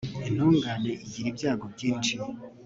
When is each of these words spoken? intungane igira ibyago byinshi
intungane 0.29 0.91
igira 1.05 1.27
ibyago 1.31 1.65
byinshi 1.73 2.13